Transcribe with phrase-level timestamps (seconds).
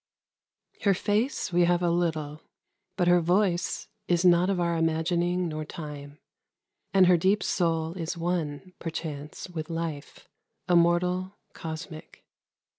[0.81, 2.41] Her face we have a little,
[2.97, 6.17] but her voice Is not of our imagining nor time,
[6.91, 10.27] And her deep soul is one, perchance, with life,
[10.67, 12.25] Immortal, cosmic.